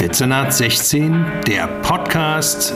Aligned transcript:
Dezernat 0.00 0.54
16, 0.54 1.26
der 1.48 1.66
Podcast 1.82 2.72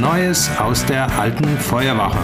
Neues 0.00 0.50
aus 0.58 0.84
der 0.84 1.08
alten 1.16 1.46
Feuerwache. 1.56 2.18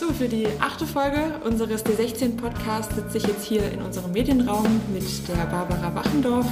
So, 0.00 0.12
für 0.12 0.26
die 0.26 0.48
achte 0.58 0.84
Folge 0.84 1.40
unseres 1.44 1.86
D16 1.86 2.36
Podcasts 2.36 2.96
sitze 2.96 3.18
ich 3.18 3.26
jetzt 3.28 3.44
hier 3.44 3.70
in 3.70 3.82
unserem 3.82 4.10
Medienraum 4.10 4.80
mit 4.92 5.28
der 5.28 5.46
Barbara 5.46 5.94
Wachendorf 5.94 6.46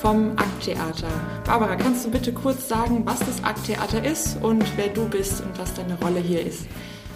vom 0.00 0.32
Akttheater. 0.38 1.10
Barbara, 1.44 1.76
kannst 1.76 2.06
du 2.06 2.10
bitte 2.10 2.32
kurz 2.32 2.68
sagen, 2.70 3.02
was 3.04 3.18
das 3.18 3.44
Akttheater 3.44 4.02
ist 4.02 4.38
und 4.42 4.64
wer 4.78 4.88
du 4.88 5.06
bist 5.10 5.42
und 5.42 5.58
was 5.58 5.74
deine 5.74 5.94
Rolle 6.00 6.20
hier 6.20 6.40
ist? 6.40 6.66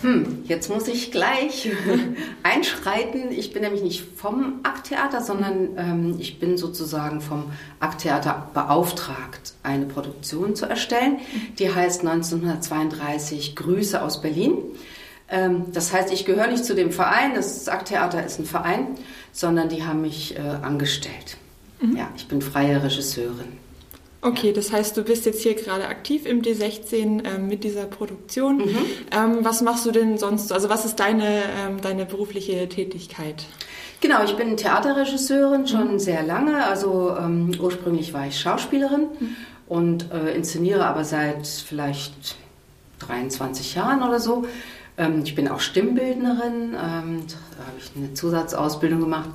Hm, 0.03 0.45
jetzt 0.45 0.71
muss 0.71 0.89
ich 0.89 1.12
gleich 1.12 1.71
einschreiten. 2.43 3.30
Ich 3.30 3.53
bin 3.53 3.62
nämlich 3.62 3.82
nicht 3.82 4.05
vom 4.17 4.61
Akttheater, 4.62 5.21
sondern 5.21 5.77
ähm, 5.77 6.17
ich 6.18 6.39
bin 6.39 6.57
sozusagen 6.57 7.21
vom 7.21 7.53
Akttheater 7.81 8.49
beauftragt, 8.54 9.53
eine 9.63 9.86
Produktion 9.86 10.57
zu 10.57 10.67
erstellen. 10.67 11.18
Die 11.59 11.75
heißt 11.75 12.00
1932 12.00 13.57
Grüße 13.57 14.03
aus 14.03 14.23
Berlin. 14.23 14.54
Ähm, 15.29 15.67
das 15.73 15.93
heißt, 15.93 16.12
ich 16.12 16.25
gehöre 16.25 16.48
nicht 16.48 16.64
zu 16.64 16.75
dem 16.75 16.93
Verein, 16.93 17.35
das 17.35 17.68
Akttheater 17.68 18.25
ist 18.25 18.39
ein 18.39 18.46
Verein, 18.46 18.89
sondern 19.32 19.68
die 19.68 19.85
haben 19.85 20.01
mich 20.01 20.37
äh, 20.37 20.40
angestellt. 20.40 21.37
Mhm. 21.81 21.96
Ja, 21.96 22.09
ich 22.17 22.26
bin 22.26 22.43
freie 22.43 22.82
Regisseurin. 22.82 23.59
Okay, 24.23 24.53
das 24.53 24.71
heißt, 24.71 24.97
du 24.97 25.03
bist 25.03 25.25
jetzt 25.25 25.43
hier 25.43 25.55
gerade 25.55 25.87
aktiv 25.89 26.27
im 26.27 26.43
D16 26.43 27.25
ähm, 27.25 27.49
mit 27.49 27.65
dieser 27.65 27.85
Produktion. 27.85 28.59
Mhm. 28.59 28.77
Ähm, 29.11 29.39
was 29.41 29.63
machst 29.63 29.87
du 29.87 29.93
denn 29.93 30.19
sonst? 30.19 30.53
Also 30.53 30.69
was 30.69 30.85
ist 30.85 31.01
deine, 31.01 31.43
ähm, 31.59 31.81
deine 31.81 32.05
berufliche 32.05 32.69
Tätigkeit? 32.69 33.47
Genau, 34.03 34.23
ich 34.23 34.37
bin 34.37 34.59
Theaterregisseurin 34.59 35.67
schon 35.67 35.95
mhm. 35.95 35.98
sehr 35.98 36.23
lange. 36.23 36.67
Also 36.67 37.17
ähm, 37.19 37.53
ursprünglich 37.59 38.12
war 38.12 38.27
ich 38.27 38.39
Schauspielerin 38.39 39.09
mhm. 39.19 39.37
und 39.69 40.12
äh, 40.12 40.34
inszeniere 40.34 40.84
aber 40.84 41.05
seit 41.05 41.47
vielleicht 41.47 42.37
23 42.99 43.75
Jahren 43.75 44.03
oder 44.03 44.21
so. 44.21 44.45
Ähm, 44.99 45.23
ich 45.25 45.34
bin 45.34 45.49
auch 45.49 45.61
Stimmbildnerin, 45.61 46.75
ähm, 46.75 47.23
da 47.27 47.67
habe 47.67 47.79
ich 47.79 47.91
eine 47.97 48.12
Zusatzausbildung 48.12 49.01
gemacht. 49.01 49.31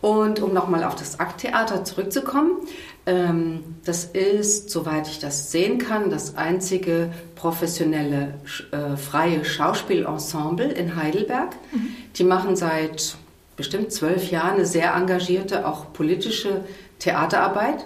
Und 0.00 0.40
um 0.40 0.52
nochmal 0.52 0.82
auf 0.82 0.96
das 0.96 1.20
Akttheater 1.20 1.84
zurückzukommen, 1.84 2.56
das 3.04 4.04
ist, 4.04 4.70
soweit 4.70 5.08
ich 5.08 5.18
das 5.18 5.50
sehen 5.50 5.78
kann, 5.78 6.08
das 6.08 6.36
einzige 6.36 7.10
professionelle 7.34 8.34
äh, 8.70 8.96
freie 8.96 9.44
Schauspielensemble 9.44 10.70
in 10.70 10.94
Heidelberg. 10.94 11.56
Mhm. 11.72 11.88
Die 12.14 12.22
machen 12.22 12.54
seit 12.54 13.16
bestimmt 13.56 13.92
zwölf 13.92 14.30
Jahren 14.30 14.54
eine 14.54 14.66
sehr 14.66 14.94
engagierte, 14.94 15.66
auch 15.66 15.92
politische 15.92 16.64
Theaterarbeit 17.00 17.84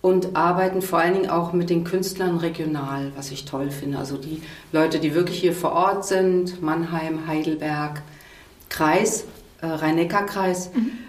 und 0.00 0.36
arbeiten 0.36 0.80
vor 0.80 1.00
allen 1.00 1.14
Dingen 1.14 1.30
auch 1.30 1.52
mit 1.52 1.68
den 1.68 1.84
Künstlern 1.84 2.38
regional, 2.38 3.12
was 3.14 3.30
ich 3.30 3.44
toll 3.44 3.70
finde. 3.70 3.98
Also 3.98 4.16
die 4.16 4.40
Leute, 4.72 5.00
die 5.00 5.14
wirklich 5.14 5.38
hier 5.38 5.52
vor 5.52 5.72
Ort 5.72 6.06
sind, 6.06 6.62
Mannheim, 6.62 7.26
Heidelberg, 7.26 8.00
Kreis, 8.70 9.24
äh, 9.60 9.66
Rhein-Neckar-Kreis. 9.66 10.70
Mhm 10.74 10.82
ähm, 10.82 11.05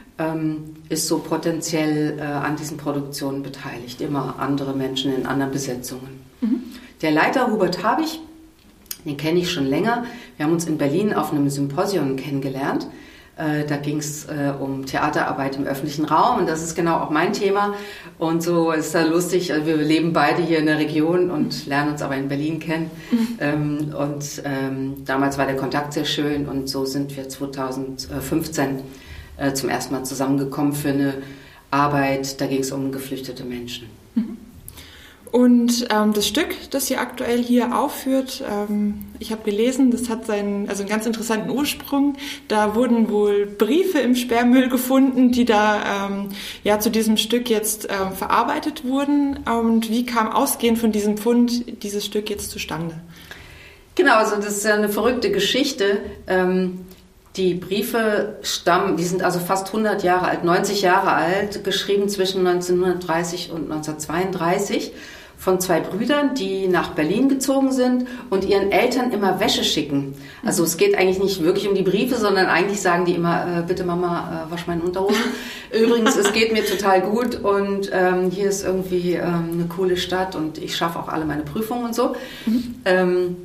ist 0.89 1.07
so 1.07 1.19
potenziell 1.19 2.17
äh, 2.17 2.21
an 2.21 2.55
diesen 2.55 2.77
Produktionen 2.77 3.43
beteiligt. 3.43 4.01
Immer 4.01 4.35
andere 4.39 4.73
Menschen 4.73 5.13
in 5.15 5.25
anderen 5.25 5.51
Besetzungen. 5.51 6.21
Mhm. 6.41 6.63
Der 7.01 7.11
Leiter 7.11 7.51
Hubert 7.51 7.83
Habich, 7.83 8.19
den 9.05 9.17
kenne 9.17 9.39
ich 9.39 9.51
schon 9.51 9.67
länger. 9.67 10.05
Wir 10.35 10.45
haben 10.45 10.53
uns 10.53 10.65
in 10.65 10.77
Berlin 10.77 11.13
auf 11.13 11.31
einem 11.31 11.49
Symposium 11.49 12.15
kennengelernt. 12.15 12.87
Äh, 13.37 13.65
da 13.65 13.77
ging 13.77 13.99
es 13.99 14.25
äh, 14.25 14.51
um 14.59 14.87
Theaterarbeit 14.87 15.57
im 15.57 15.65
öffentlichen 15.65 16.05
Raum 16.05 16.39
und 16.39 16.49
das 16.49 16.63
ist 16.63 16.73
genau 16.73 16.97
auch 16.97 17.11
mein 17.11 17.33
Thema. 17.33 17.75
Und 18.17 18.41
so 18.41 18.71
ist 18.71 18.95
da 18.95 19.03
lustig, 19.03 19.53
also 19.53 19.67
wir 19.67 19.77
leben 19.77 20.11
beide 20.11 20.41
hier 20.41 20.57
in 20.57 20.65
der 20.65 20.79
Region 20.79 21.29
und 21.29 21.67
lernen 21.67 21.91
uns 21.91 22.01
aber 22.01 22.15
in 22.15 22.27
Berlin 22.27 22.59
kennen. 22.59 22.89
Mhm. 23.11 23.27
Ähm, 23.39 23.93
und 23.95 24.41
ähm, 24.43 25.05
damals 25.05 25.37
war 25.37 25.45
der 25.45 25.55
Kontakt 25.55 25.93
sehr 25.93 26.05
schön 26.05 26.47
und 26.47 26.67
so 26.67 26.85
sind 26.85 27.15
wir 27.15 27.29
2015 27.29 28.79
äh, 29.37 29.53
zum 29.53 29.69
ersten 29.69 29.93
Mal 29.93 30.03
zusammengekommen 30.03 30.73
für 30.73 30.89
eine 30.89 31.15
Arbeit. 31.71 32.39
Da 32.41 32.47
ging 32.47 32.61
es 32.61 32.71
um 32.71 32.91
geflüchtete 32.91 33.43
Menschen. 33.43 33.89
Mhm. 34.15 34.37
Und 35.31 35.87
ähm, 35.91 36.13
das 36.13 36.27
Stück, 36.27 36.55
das 36.71 36.89
ihr 36.89 37.01
aktuell 37.01 37.43
hier 37.43 37.77
aufführt, 37.77 38.43
ähm, 38.49 39.05
ich 39.19 39.31
habe 39.31 39.43
gelesen, 39.43 39.91
das 39.91 40.09
hat 40.09 40.25
seinen, 40.25 40.69
also 40.69 40.81
einen 40.81 40.89
ganz 40.89 41.05
interessanten 41.05 41.49
Ursprung. 41.49 42.15
Da 42.47 42.75
wurden 42.75 43.09
wohl 43.09 43.45
Briefe 43.45 43.99
im 43.99 44.15
Sperrmüll 44.15 44.69
gefunden, 44.69 45.31
die 45.31 45.45
da 45.45 46.07
ähm, 46.07 46.29
ja 46.63 46.79
zu 46.79 46.89
diesem 46.89 47.17
Stück 47.17 47.49
jetzt 47.49 47.87
ähm, 47.89 48.13
verarbeitet 48.13 48.85
wurden. 48.85 49.37
Und 49.45 49.89
wie 49.89 50.05
kam 50.05 50.31
ausgehend 50.31 50.79
von 50.79 50.91
diesem 50.91 51.17
Fund 51.17 51.83
dieses 51.83 52.05
Stück 52.05 52.29
jetzt 52.29 52.49
zustande? 52.51 52.95
Genau, 53.95 54.15
also 54.15 54.35
das 54.35 54.57
ist 54.57 54.65
ja 54.65 54.75
eine 54.75 54.89
verrückte 54.89 55.31
Geschichte. 55.31 55.99
Ähm, 56.27 56.85
die 57.37 57.53
Briefe 57.53 58.37
stammen, 58.41 58.97
die 58.97 59.03
sind 59.03 59.23
also 59.23 59.39
fast 59.39 59.67
100 59.67 60.03
Jahre 60.03 60.27
alt, 60.27 60.43
90 60.43 60.81
Jahre 60.81 61.11
alt, 61.11 61.63
geschrieben 61.63 62.09
zwischen 62.09 62.45
1930 62.45 63.51
und 63.51 63.71
1932 63.71 64.91
von 65.37 65.59
zwei 65.59 65.79
Brüdern, 65.81 66.33
die 66.33 66.67
nach 66.67 66.93
Berlin 66.93 67.29
gezogen 67.29 67.71
sind 67.71 68.07
und 68.31 68.43
ihren 68.43 68.71
Eltern 68.71 69.11
immer 69.11 69.39
Wäsche 69.39 69.63
schicken. 69.63 70.15
Also 70.43 70.63
es 70.63 70.77
geht 70.77 70.97
eigentlich 70.97 71.19
nicht 71.19 71.43
wirklich 71.43 71.69
um 71.69 71.75
die 71.75 71.83
Briefe, 71.83 72.15
sondern 72.15 72.47
eigentlich 72.47 72.81
sagen 72.81 73.05
die 73.05 73.13
immer, 73.13 73.59
äh, 73.59 73.61
bitte 73.61 73.83
Mama, 73.83 74.47
äh, 74.47 74.51
wasch 74.51 74.65
meine 74.65 74.81
Unterhosen. 74.81 75.21
Übrigens, 75.71 76.15
es 76.15 76.33
geht 76.33 76.53
mir 76.53 76.65
total 76.65 77.01
gut 77.01 77.35
und 77.35 77.91
ähm, 77.93 78.31
hier 78.31 78.49
ist 78.49 78.65
irgendwie 78.65 79.13
ähm, 79.13 79.49
eine 79.53 79.65
coole 79.69 79.95
Stadt 79.95 80.35
und 80.35 80.57
ich 80.57 80.75
schaffe 80.75 80.97
auch 80.97 81.07
alle 81.07 81.25
meine 81.25 81.43
Prüfungen 81.43 81.85
und 81.85 81.93
so. 81.93 82.15
Mhm. 82.47 82.75
Ähm, 82.85 83.37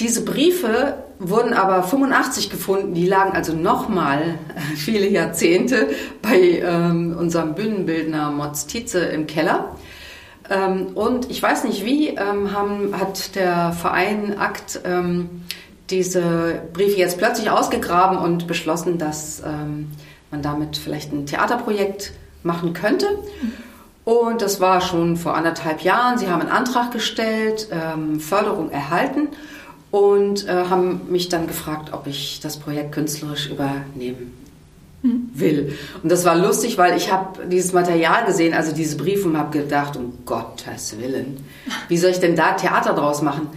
diese 0.00 0.24
Briefe 0.24 1.04
wurden 1.20 1.52
aber 1.52 1.82
85 1.82 2.48
gefunden, 2.48 2.94
die 2.94 3.06
lagen 3.06 3.32
also 3.32 3.52
nochmal 3.52 4.38
viele 4.76 5.06
Jahrzehnte 5.06 5.90
bei 6.22 6.62
ähm, 6.64 7.14
unserem 7.16 7.54
Bühnenbildner 7.54 8.30
Motz 8.30 8.66
Tietze 8.66 9.00
im 9.00 9.26
Keller. 9.26 9.76
Ähm, 10.48 10.88
und 10.94 11.30
ich 11.30 11.40
weiß 11.42 11.64
nicht 11.64 11.84
wie, 11.84 12.08
ähm, 12.08 12.52
haben, 12.52 12.98
hat 12.98 13.36
der 13.36 13.72
Verein 13.72 14.38
Akt 14.38 14.80
ähm, 14.84 15.42
diese 15.90 16.62
Briefe 16.72 16.96
jetzt 16.96 17.18
plötzlich 17.18 17.50
ausgegraben 17.50 18.16
und 18.16 18.46
beschlossen, 18.46 18.96
dass 18.96 19.42
ähm, 19.44 19.88
man 20.30 20.40
damit 20.40 20.78
vielleicht 20.78 21.12
ein 21.12 21.26
Theaterprojekt 21.26 22.12
machen 22.42 22.72
könnte. 22.72 23.06
Und 24.04 24.40
das 24.40 24.60
war 24.60 24.80
schon 24.80 25.18
vor 25.18 25.36
anderthalb 25.36 25.82
Jahren. 25.82 26.16
Sie 26.16 26.28
haben 26.28 26.40
einen 26.40 26.50
Antrag 26.50 26.92
gestellt, 26.92 27.68
ähm, 27.70 28.20
Förderung 28.20 28.70
erhalten 28.70 29.28
und 29.90 30.46
äh, 30.46 30.52
haben 30.52 31.00
mich 31.10 31.28
dann 31.28 31.46
gefragt, 31.46 31.92
ob 31.92 32.06
ich 32.06 32.40
das 32.40 32.58
Projekt 32.58 32.92
künstlerisch 32.92 33.50
übernehmen 33.50 34.32
hm. 35.02 35.30
will. 35.34 35.76
Und 36.02 36.10
das 36.10 36.24
war 36.24 36.36
lustig, 36.36 36.78
weil 36.78 36.96
ich 36.96 37.12
habe 37.12 37.46
dieses 37.46 37.72
Material 37.72 38.24
gesehen, 38.24 38.54
also 38.54 38.72
diese 38.72 38.96
Briefe 38.96 39.28
und 39.28 39.36
habe 39.36 39.58
gedacht, 39.58 39.96
um 39.96 40.12
Gottes 40.24 40.98
Willen, 40.98 41.44
wie 41.88 41.98
soll 41.98 42.10
ich 42.10 42.20
denn 42.20 42.36
da 42.36 42.52
Theater 42.52 42.94
draus 42.94 43.22
machen? 43.22 43.48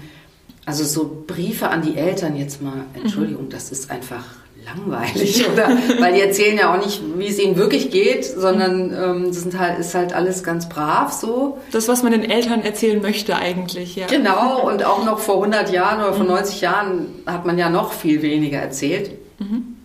Also 0.65 0.85
so 0.85 1.23
Briefe 1.27 1.69
an 1.69 1.81
die 1.81 1.97
Eltern 1.97 2.37
jetzt 2.37 2.61
mal, 2.61 2.85
Entschuldigung, 2.93 3.49
das 3.49 3.71
ist 3.71 3.91
einfach 3.91 4.23
langweilig, 4.65 5.45
oder? 5.53 5.69
Weil 5.99 6.13
die 6.13 6.21
erzählen 6.21 6.57
ja 6.57 6.73
auch 6.73 6.83
nicht, 6.83 7.01
wie 7.17 7.27
es 7.27 7.39
ihnen 7.39 7.57
wirklich 7.57 7.91
geht, 7.91 8.25
sondern 8.25 8.93
ähm, 8.93 9.25
das 9.27 9.41
sind 9.41 9.57
halt, 9.57 9.79
ist 9.79 9.95
halt 9.95 10.13
alles 10.13 10.43
ganz 10.43 10.69
brav 10.69 11.11
so. 11.11 11.59
Das, 11.71 11.87
was 11.87 12.03
man 12.03 12.11
den 12.11 12.23
Eltern 12.23 12.61
erzählen 12.61 13.01
möchte 13.01 13.35
eigentlich, 13.35 13.95
ja. 13.95 14.07
Genau, 14.07 14.61
und 14.67 14.85
auch 14.85 15.05
noch 15.05 15.19
vor 15.19 15.35
100 15.35 15.71
Jahren 15.71 15.99
oder 16.01 16.13
vor 16.13 16.25
90 16.25 16.55
mhm. 16.55 16.61
Jahren 16.61 17.05
hat 17.25 17.45
man 17.45 17.57
ja 17.57 17.69
noch 17.69 17.93
viel 17.93 18.21
weniger 18.21 18.59
erzählt. 18.59 19.11
Mhm. 19.39 19.75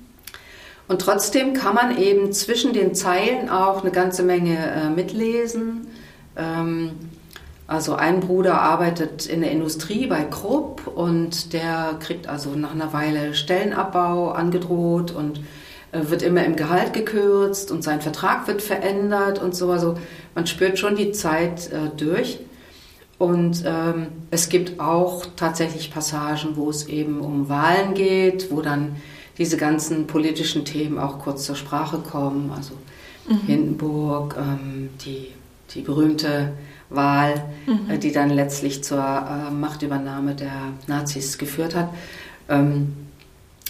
Und 0.88 1.02
trotzdem 1.02 1.52
kann 1.52 1.74
man 1.74 1.98
eben 1.98 2.32
zwischen 2.32 2.72
den 2.72 2.94
Zeilen 2.94 3.50
auch 3.50 3.82
eine 3.82 3.90
ganze 3.90 4.22
Menge 4.22 4.56
äh, 4.56 4.88
mitlesen. 4.88 5.86
Ähm, 6.36 6.92
also 7.68 7.94
ein 7.94 8.20
Bruder 8.20 8.62
arbeitet 8.62 9.26
in 9.26 9.42
der 9.42 9.50
Industrie 9.50 10.06
bei 10.06 10.24
Krupp 10.24 10.86
und 10.86 11.52
der 11.52 11.96
kriegt 12.00 12.26
also 12.26 12.54
nach 12.54 12.72
einer 12.72 12.94
Weile 12.94 13.34
Stellenabbau 13.34 14.30
angedroht 14.30 15.10
und 15.10 15.40
äh, 15.92 16.08
wird 16.08 16.22
immer 16.22 16.46
im 16.46 16.56
Gehalt 16.56 16.94
gekürzt 16.94 17.70
und 17.70 17.84
sein 17.84 18.00
Vertrag 18.00 18.48
wird 18.48 18.62
verändert 18.62 19.38
und 19.38 19.54
so. 19.54 19.70
Also 19.70 19.98
man 20.34 20.46
spürt 20.46 20.78
schon 20.78 20.96
die 20.96 21.12
Zeit 21.12 21.70
äh, 21.70 21.90
durch. 21.94 22.40
Und 23.18 23.64
ähm, 23.66 24.06
es 24.30 24.48
gibt 24.48 24.80
auch 24.80 25.26
tatsächlich 25.36 25.90
Passagen, 25.90 26.56
wo 26.56 26.70
es 26.70 26.86
eben 26.86 27.20
um 27.20 27.50
Wahlen 27.50 27.92
geht, 27.92 28.50
wo 28.50 28.62
dann 28.62 28.96
diese 29.36 29.58
ganzen 29.58 30.06
politischen 30.06 30.64
Themen 30.64 30.98
auch 30.98 31.18
kurz 31.18 31.44
zur 31.44 31.56
Sprache 31.56 31.98
kommen. 31.98 32.50
Also 32.56 32.72
mhm. 33.28 33.46
Hindenburg, 33.46 34.36
ähm, 34.38 34.88
die, 35.04 35.32
die 35.74 35.82
berühmte 35.82 36.52
Wahl, 36.90 37.44
mhm. 37.66 37.90
Äh, 37.90 37.98
die 37.98 38.12
dann 38.12 38.30
letztlich 38.30 38.82
zur 38.82 38.98
äh, 38.98 39.50
Machtübernahme 39.50 40.34
der 40.34 40.72
Nazis 40.86 41.38
geführt 41.38 41.74
hat. 41.74 41.90
Ähm, 42.48 42.94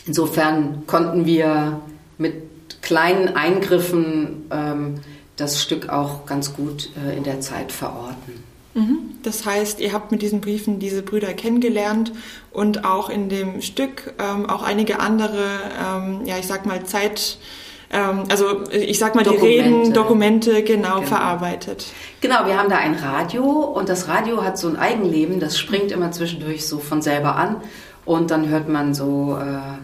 insofern 0.07 0.87
konnten 0.87 1.27
wir 1.27 1.81
mit 2.17 2.83
kleinen 2.83 3.37
Eingriffen 3.37 4.47
ähm, 4.51 5.01
das 5.37 5.63
Stück 5.63 5.89
auch 5.89 6.27
ganz 6.27 6.55
gut 6.55 6.91
äh, 6.97 7.17
in 7.17 7.25
der 7.25 7.41
Zeit 7.41 7.73
verorten. 7.73 8.45
Mhm. 8.75 8.99
Das 9.23 9.45
heißt, 9.45 9.81
ihr 9.81 9.93
habt 9.93 10.13
mit 10.13 10.23
diesen 10.23 10.41
Briefen 10.41 10.79
diese 10.79 11.03
Brüder 11.03 11.33
kennengelernt 11.35 12.13
und 12.53 12.85
auch 12.85 13.11
in 13.11 13.29
dem 13.29 13.63
Stück 13.63 14.15
ähm, 14.19 14.49
auch 14.49 14.63
einige 14.63 15.01
andere, 15.01 15.45
ähm, 15.85 16.21
ja, 16.25 16.39
ich 16.39 16.47
sag 16.47 16.67
mal, 16.67 16.85
Zeit, 16.85 17.39
ähm, 17.91 18.25
also 18.29 18.65
ich 18.71 18.99
sag 18.99 19.15
mal, 19.15 19.25
Dokumente. 19.25 19.47
die 19.47 19.61
Reden, 19.61 19.93
Dokumente 19.93 20.63
genau, 20.63 20.97
genau, 20.97 21.07
verarbeitet. 21.07 21.87
Genau, 22.21 22.47
wir 22.47 22.59
haben 22.59 22.69
da 22.69 22.77
ein 22.77 22.95
Radio 22.95 23.45
und 23.45 23.89
das 23.89 24.09
Radio 24.09 24.45
hat 24.45 24.59
so 24.59 24.69
ein 24.69 24.77
Eigenleben, 24.77 25.41
das 25.41 25.59
springt 25.59 25.91
immer 25.93 26.11
zwischendurch 26.13 26.67
so 26.67 26.79
von 26.79 27.03
selber 27.03 27.37
an 27.37 27.57
und 28.05 28.31
dann 28.31 28.49
hört 28.49 28.69
man 28.69 28.95
so 28.95 29.39
äh, 29.41 29.79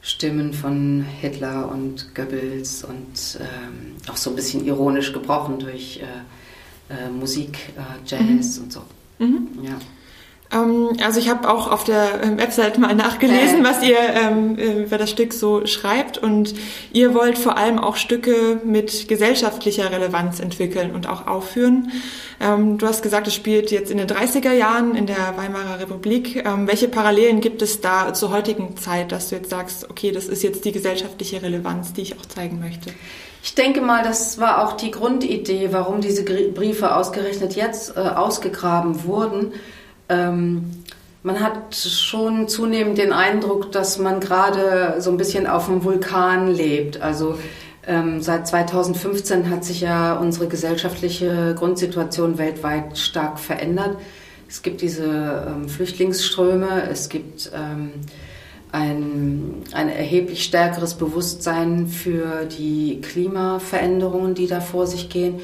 Stimmen 0.00 0.52
von 0.52 1.04
Hitler 1.20 1.70
und 1.70 2.14
Goebbels 2.14 2.84
und 2.84 3.40
ähm, 3.40 3.96
auch 4.10 4.16
so 4.16 4.30
ein 4.30 4.36
bisschen 4.36 4.64
ironisch 4.64 5.12
gebrochen 5.12 5.58
durch 5.58 6.00
äh, 6.00 6.94
äh, 6.94 7.10
Musik, 7.10 7.58
äh, 7.76 8.06
Jazz 8.06 8.56
mhm. 8.56 8.64
und 8.64 8.72
so. 8.72 8.82
Mhm. 9.18 9.48
Ja. 9.62 9.78
Ähm, 10.52 10.96
also 11.04 11.20
ich 11.20 11.28
habe 11.28 11.48
auch 11.48 11.70
auf 11.70 11.84
der 11.84 12.22
ähm, 12.22 12.38
Website 12.38 12.78
mal 12.78 12.94
nachgelesen, 12.94 13.64
was 13.64 13.82
ihr 13.82 13.98
ähm, 13.98 14.58
äh, 14.58 14.84
über 14.84 14.98
das 14.98 15.10
Stück 15.10 15.32
so 15.32 15.66
schreibt 15.66 16.18
und 16.18 16.54
ihr 16.92 17.14
wollt 17.14 17.38
vor 17.38 17.56
allem 17.56 17.78
auch 17.78 17.96
Stücke 17.96 18.60
mit 18.64 19.08
gesellschaftlicher 19.08 19.90
Relevanz 19.90 20.40
entwickeln 20.40 20.94
und 20.94 21.08
auch 21.08 21.26
aufführen. 21.26 21.92
du 22.40 22.86
hast 22.86 23.02
gesagt, 23.02 23.26
es 23.26 23.34
spielt 23.34 23.70
jetzt 23.70 23.90
in 23.90 23.98
den 23.98 24.06
30er 24.06 24.52
Jahren 24.52 24.94
in 24.94 25.06
der 25.06 25.36
Weimarer 25.36 25.80
Republik. 25.80 26.44
welche 26.66 26.88
Parallelen 26.88 27.40
gibt 27.40 27.62
es 27.62 27.80
da 27.80 28.14
zur 28.14 28.30
heutigen 28.30 28.76
Zeit, 28.76 29.12
dass 29.12 29.28
du 29.28 29.36
jetzt 29.36 29.50
sagst, 29.50 29.90
okay, 29.90 30.12
das 30.12 30.26
ist 30.26 30.42
jetzt 30.42 30.64
die 30.64 30.72
gesellschaftliche 30.72 31.42
Relevanz, 31.42 31.92
die 31.92 32.02
ich 32.02 32.18
auch 32.18 32.26
zeigen 32.26 32.60
möchte? 32.60 32.90
Ich 33.42 33.54
denke 33.54 33.80
mal, 33.80 34.02
das 34.02 34.38
war 34.38 34.64
auch 34.64 34.74
die 34.74 34.90
Grundidee, 34.90 35.68
warum 35.72 36.00
diese 36.00 36.22
Briefe 36.24 36.94
ausgerechnet 36.94 37.56
jetzt 37.56 37.96
äh, 37.96 38.00
ausgegraben 38.00 39.04
wurden 39.04 39.52
ähm, 40.08 40.84
man 41.22 41.40
hat 41.40 41.74
schon 41.74 42.48
zunehmend 42.48 42.98
den 42.98 43.12
Eindruck, 43.12 43.72
dass 43.72 43.98
man 43.98 44.20
gerade 44.20 44.96
so 45.00 45.10
ein 45.10 45.16
bisschen 45.16 45.46
auf 45.46 45.66
dem 45.66 45.84
Vulkan 45.84 46.48
lebt. 46.48 47.02
Also 47.02 47.38
ähm, 47.86 48.22
seit 48.22 48.46
2015 48.46 49.50
hat 49.50 49.64
sich 49.64 49.80
ja 49.80 50.14
unsere 50.14 50.46
gesellschaftliche 50.46 51.54
Grundsituation 51.58 52.38
weltweit 52.38 52.98
stark 52.98 53.38
verändert. 53.38 53.96
Es 54.48 54.62
gibt 54.62 54.80
diese 54.80 55.46
ähm, 55.48 55.68
Flüchtlingsströme, 55.68 56.88
es 56.90 57.08
gibt 57.08 57.50
ähm, 57.54 57.90
ein, 58.72 59.62
ein 59.72 59.88
erheblich 59.88 60.44
stärkeres 60.44 60.94
Bewusstsein 60.94 61.86
für 61.86 62.44
die 62.44 63.00
Klimaveränderungen, 63.00 64.34
die 64.34 64.46
da 64.46 64.60
vor 64.60 64.86
sich 64.86 65.08
gehen, 65.08 65.40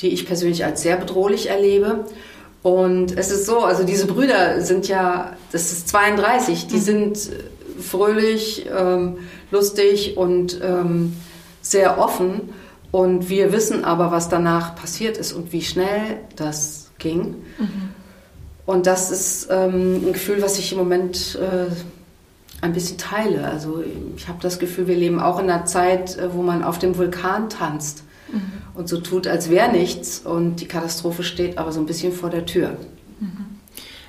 die 0.00 0.08
ich 0.08 0.26
persönlich 0.26 0.64
als 0.64 0.82
sehr 0.82 0.96
bedrohlich 0.96 1.48
erlebe. 1.48 2.04
Und 2.64 3.18
es 3.18 3.30
ist 3.30 3.44
so, 3.44 3.58
also 3.58 3.84
diese 3.84 4.06
Brüder 4.06 4.62
sind 4.62 4.88
ja, 4.88 5.36
das 5.52 5.70
ist 5.70 5.86
32, 5.88 6.66
die 6.66 6.76
mhm. 6.76 6.80
sind 6.80 7.30
fröhlich, 7.78 8.64
ähm, 8.74 9.18
lustig 9.50 10.16
und 10.16 10.62
ähm, 10.62 11.14
sehr 11.60 11.98
offen. 11.98 12.54
Und 12.90 13.28
wir 13.28 13.52
wissen 13.52 13.84
aber, 13.84 14.10
was 14.12 14.30
danach 14.30 14.76
passiert 14.76 15.18
ist 15.18 15.34
und 15.34 15.52
wie 15.52 15.60
schnell 15.60 16.20
das 16.36 16.90
ging. 16.98 17.34
Mhm. 17.58 17.90
Und 18.64 18.86
das 18.86 19.10
ist 19.10 19.48
ähm, 19.50 19.96
ein 19.96 20.12
Gefühl, 20.14 20.40
was 20.40 20.58
ich 20.58 20.72
im 20.72 20.78
Moment 20.78 21.38
äh, 21.38 21.70
ein 22.62 22.72
bisschen 22.72 22.96
teile. 22.96 23.46
Also 23.46 23.84
ich 24.16 24.26
habe 24.26 24.38
das 24.40 24.58
Gefühl, 24.58 24.86
wir 24.86 24.96
leben 24.96 25.20
auch 25.20 25.38
in 25.38 25.50
einer 25.50 25.66
Zeit, 25.66 26.16
äh, 26.16 26.32
wo 26.32 26.40
man 26.40 26.64
auf 26.64 26.78
dem 26.78 26.96
Vulkan 26.96 27.50
tanzt 27.50 28.04
mhm. 28.32 28.63
Und 28.74 28.88
so 28.88 29.00
tut, 29.00 29.26
als 29.26 29.50
wäre 29.50 29.70
nichts 29.70 30.20
und 30.20 30.56
die 30.56 30.66
Katastrophe 30.66 31.22
steht 31.22 31.58
aber 31.58 31.72
so 31.72 31.80
ein 31.80 31.86
bisschen 31.86 32.12
vor 32.12 32.30
der 32.30 32.46
Tür. 32.46 32.76
Mhm. 33.20 33.46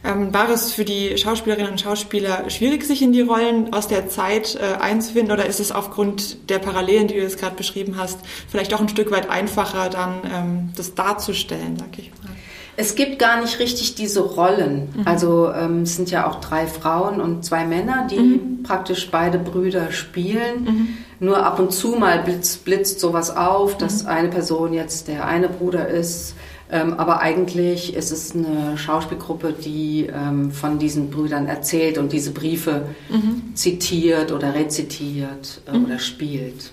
Ähm, 0.03 0.33
war 0.33 0.49
es 0.49 0.71
für 0.71 0.85
die 0.85 1.17
Schauspielerinnen 1.17 1.71
und 1.71 1.81
Schauspieler 1.81 2.47
schwierig, 2.49 2.83
sich 2.83 3.01
in 3.01 3.11
die 3.11 3.21
Rollen 3.21 3.73
aus 3.73 3.87
der 3.87 4.07
Zeit 4.07 4.55
äh, 4.55 4.75
einzufinden 4.79 5.31
oder 5.31 5.47
ist 5.47 5.59
es 5.59 5.71
aufgrund 5.71 6.49
der 6.49 6.59
Parallelen, 6.59 7.07
die 7.07 7.15
du 7.15 7.21
jetzt 7.21 7.39
gerade 7.39 7.55
beschrieben 7.55 7.97
hast, 7.97 8.19
vielleicht 8.47 8.73
auch 8.73 8.81
ein 8.81 8.89
Stück 8.89 9.09
weit 9.09 9.29
einfacher, 9.29 9.89
dann 9.89 10.21
ähm, 10.31 10.69
das 10.75 10.93
darzustellen, 10.93 11.77
sag 11.77 11.97
ich 11.97 12.11
mal? 12.23 12.34
Es 12.77 12.95
gibt 12.95 13.19
gar 13.19 13.41
nicht 13.41 13.59
richtig 13.59 13.95
diese 13.95 14.21
Rollen. 14.21 14.89
Mhm. 14.95 15.01
Also 15.05 15.51
ähm, 15.51 15.83
es 15.83 15.95
sind 15.95 16.11
ja 16.11 16.27
auch 16.27 16.41
drei 16.41 16.67
Frauen 16.67 17.21
und 17.21 17.45
zwei 17.45 17.65
Männer, 17.65 18.07
die 18.09 18.19
mhm. 18.19 18.63
praktisch 18.63 19.09
beide 19.11 19.37
Brüder 19.37 19.91
spielen. 19.91 20.63
Mhm. 20.63 20.87
Nur 21.19 21.45
ab 21.45 21.59
und 21.59 21.71
zu 21.71 21.95
mal 21.95 22.19
blitzt, 22.23 22.65
blitzt 22.65 22.99
sowas 22.99 23.35
auf, 23.35 23.77
dass 23.77 24.03
mhm. 24.03 24.09
eine 24.09 24.27
Person 24.27 24.73
jetzt 24.73 25.07
der 25.07 25.25
eine 25.25 25.47
Bruder 25.47 25.87
ist. 25.87 26.35
Ähm, 26.71 26.95
aber 26.95 27.21
eigentlich 27.21 27.95
ist 27.95 28.11
es 28.11 28.33
eine 28.33 28.77
Schauspielgruppe, 28.77 29.53
die 29.53 30.09
ähm, 30.13 30.51
von 30.51 30.79
diesen 30.79 31.11
Brüdern 31.11 31.47
erzählt 31.47 31.97
und 31.97 32.11
diese 32.11 32.31
Briefe 32.31 32.87
mhm. 33.09 33.55
zitiert 33.55 34.31
oder 34.31 34.55
rezitiert 34.55 35.61
äh, 35.67 35.77
mhm. 35.77 35.85
oder 35.85 35.99
spielt. 35.99 36.71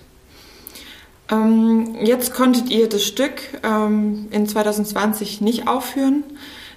Ähm, 1.31 1.95
jetzt 2.01 2.33
konntet 2.33 2.69
ihr 2.69 2.89
das 2.89 3.03
Stück 3.03 3.41
ähm, 3.63 4.27
in 4.31 4.47
2020 4.47 5.41
nicht 5.41 5.67
aufführen. 5.67 6.23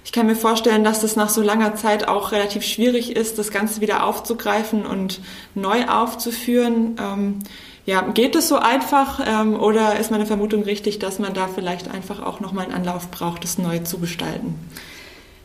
Ich 0.05 0.13
kann 0.13 0.25
mir 0.25 0.37
vorstellen, 0.37 0.85
dass 0.85 1.01
das 1.01 1.17
nach 1.17 1.27
so 1.27 1.41
langer 1.41 1.75
Zeit 1.75 2.07
auch 2.07 2.31
relativ 2.31 2.63
schwierig 2.63 3.15
ist, 3.15 3.37
das 3.37 3.51
Ganze 3.51 3.81
wieder 3.81 4.05
aufzugreifen 4.05 4.85
und 4.85 5.19
neu 5.53 5.85
aufzuführen. 5.87 6.95
Ähm, 6.97 7.39
ja, 7.85 8.01
geht 8.01 8.35
es 8.35 8.47
so 8.47 8.57
einfach 8.57 9.19
ähm, 9.25 9.59
oder 9.59 9.99
ist 9.99 10.11
meine 10.11 10.25
Vermutung 10.25 10.63
richtig, 10.63 10.99
dass 10.99 11.19
man 11.19 11.33
da 11.33 11.47
vielleicht 11.47 11.93
einfach 11.93 12.21
auch 12.21 12.39
nochmal 12.39 12.65
einen 12.65 12.73
Anlauf 12.73 13.11
braucht, 13.11 13.43
das 13.43 13.57
neu 13.57 13.79
zu 13.79 13.97
gestalten? 13.97 14.55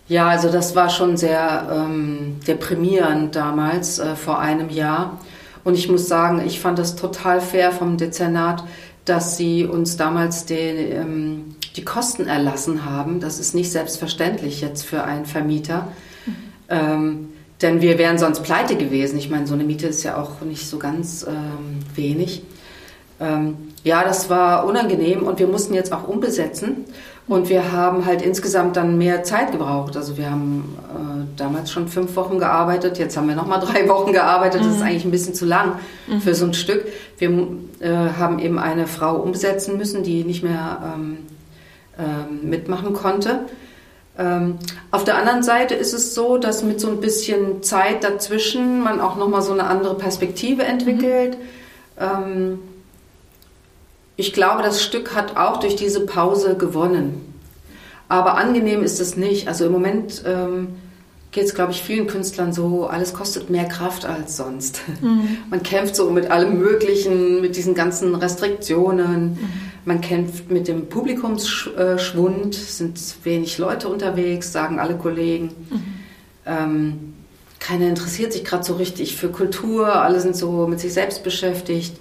Ja, 0.09 0.29
also 0.29 0.51
das 0.51 0.77
war 0.77 0.91
schon 0.91 1.17
sehr 1.17 1.69
ähm, 1.73 2.41
deprimierend 2.47 3.35
damals, 3.35 3.99
äh, 3.99 4.15
vor 4.15 4.39
einem 4.39 4.71
Jahr. 4.71 5.19
Und 5.65 5.75
ich 5.75 5.89
muss 5.89 6.09
sagen, 6.09 6.43
ich 6.45 6.61
fand 6.61 6.79
das 6.79 6.97
total 6.97 7.41
fair 7.41 7.73
vom 7.73 7.97
Dezernat, 7.97 8.65
dass 9.05 9.37
sie 9.37 9.65
uns 9.65 9.97
damals 9.97 10.47
den, 10.47 10.77
ähm, 10.93 11.57
die 11.77 11.85
Kosten 11.85 12.27
erlassen 12.27 12.85
haben. 12.85 13.21
Das 13.21 13.39
ist 13.39 13.55
nicht 13.55 13.73
selbstverständlich 13.73 14.61
jetzt 14.61 14.85
für 14.85 15.05
einen 15.05 15.27
Vermieter. 15.27 15.89
Mhm. 16.27 16.35
Ähm, 16.69 17.29
denn 17.63 17.81
wir 17.81 17.99
wären 17.99 18.19
sonst 18.19 18.43
pleite 18.43 18.77
gewesen. 18.77 19.19
Ich 19.19 19.31
meine, 19.31 19.47
so 19.47 19.55
eine 19.55 19.65
Miete 19.65 19.87
ist 19.87 20.03
ja 20.03 20.21
auch 20.21 20.41
nicht 20.43 20.69
so 20.69 20.79
ganz 20.79 21.25
ähm, 21.29 21.81
wenig. 21.95 22.43
Ähm, 23.21 23.57
ja, 23.85 24.05
das 24.05 24.31
war 24.31 24.67
unangenehm 24.67 25.23
und 25.23 25.39
wir 25.39 25.47
mussten 25.47 25.75
jetzt 25.75 25.93
auch 25.93 26.09
umbesetzen. 26.09 26.85
Und 27.29 27.49
wir 27.49 27.71
haben 27.71 28.05
halt 28.05 28.21
insgesamt 28.21 28.77
dann 28.77 28.99
mehr 28.99 29.23
Zeit 29.23 29.53
gebraucht. 29.53 29.97
Also 29.97 30.17
wir 30.17 30.31
haben 30.31 30.77
äh, 30.91 31.39
damals 31.39 31.71
schon 31.71 31.87
fünf 31.87 32.17
Wochen 32.17 32.39
gearbeitet, 32.39 32.99
jetzt 32.99 33.17
haben 33.17 33.29
wir 33.29 33.37
nochmal 33.37 33.61
drei 33.65 33.89
Wochen 33.89 34.13
gearbeitet. 34.13 34.61
Das 34.61 34.69
ist 34.69 34.79
mhm. 34.79 34.83
eigentlich 34.83 35.05
ein 35.05 35.13
bisschen 35.13 35.35
zu 35.35 35.45
lang 35.45 35.77
mhm. 36.09 36.21
für 36.21 36.35
so 36.35 36.45
ein 36.45 36.55
Stück. 36.55 36.85
Wir 37.19 37.31
äh, 37.81 38.19
haben 38.19 38.39
eben 38.39 38.59
eine 38.59 38.87
Frau 38.87 39.17
umsetzen 39.17 39.77
müssen, 39.77 40.03
die 40.03 40.25
nicht 40.25 40.43
mehr 40.43 40.95
ähm, 40.95 41.19
äh, 41.97 42.45
mitmachen 42.45 42.93
konnte. 42.93 43.41
Ähm, 44.19 44.59
auf 44.91 45.05
der 45.05 45.17
anderen 45.17 45.43
Seite 45.43 45.75
ist 45.75 45.95
es 45.95 46.15
so, 46.15 46.39
dass 46.39 46.63
mit 46.63 46.81
so 46.81 46.89
ein 46.89 47.01
bisschen 47.01 47.63
Zeit 47.63 48.05
dazwischen 48.05 48.83
man 48.83 49.01
auch 49.01 49.17
nochmal 49.17 49.43
so 49.43 49.53
eine 49.53 49.65
andere 49.65 49.95
Perspektive 49.95 50.65
entwickelt. 50.65 51.39
Mhm. 51.39 52.05
Ähm, 52.05 52.59
ich 54.17 54.33
glaube, 54.33 54.63
das 54.63 54.83
Stück 54.83 55.15
hat 55.15 55.37
auch 55.37 55.61
durch 55.61 55.77
diese 55.77 56.01
Pause 56.07 56.57
gewonnen. 56.57 57.33
Aber 58.09 58.37
angenehm 58.37 58.83
ist 58.83 59.01
es 59.01 59.17
nicht. 59.17 59.49
Also 59.49 59.65
im 59.65 59.73
Moment 59.73 60.23
ähm, 60.27 60.69
geht 61.31 61.45
es, 61.45 61.55
glaube 61.55 61.73
ich, 61.73 61.83
vielen 61.83 62.07
Künstlern 62.07 62.53
so, 62.53 62.87
alles 62.87 63.15
kostet 63.15 63.49
mehr 63.49 63.65
Kraft 63.65 64.05
als 64.05 64.37
sonst. 64.37 64.83
Mhm. 65.01 65.39
Man 65.49 65.63
kämpft 65.63 65.97
so 65.97 66.11
mit 66.11 66.31
allem 66.31 66.59
Möglichen, 66.59 67.41
mit 67.41 67.57
diesen 67.57 67.75
ganzen 67.75 68.15
Restriktionen. 68.15 69.31
Mhm. 69.31 69.39
Man 69.87 70.01
kämpft 70.03 70.51
mit 70.51 70.69
dem 70.69 70.87
Publikumsschwund, 70.89 72.55
es 72.55 72.79
sind 72.79 73.01
wenig 73.25 73.57
Leute 73.57 73.89
unterwegs, 73.89 74.53
sagen 74.53 74.79
alle 74.79 74.95
Kollegen. 74.97 75.47
Mhm. 75.71 75.83
Ähm, 76.45 77.15
keiner 77.59 77.89
interessiert 77.89 78.35
sich 78.35 78.45
gerade 78.45 78.65
so 78.65 78.75
richtig 78.75 79.17
für 79.17 79.29
Kultur, 79.29 80.03
alle 80.03 80.21
sind 80.21 80.37
so 80.37 80.67
mit 80.67 80.81
sich 80.81 80.93
selbst 80.93 81.25
beschäftigt 81.25 81.97